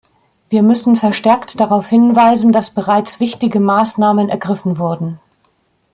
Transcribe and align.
Wir 0.49 0.63
müssen 0.63 0.95
verstärkt 0.95 1.59
darauf 1.59 1.89
hinweisen, 1.89 2.51
dass 2.51 2.73
bereits 2.73 3.19
wichtige 3.19 3.59
Maßnahmen 3.59 4.29
ergriffen 4.29 4.79
wurden. 4.79 5.19